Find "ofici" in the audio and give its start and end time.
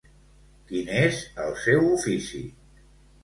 1.97-2.41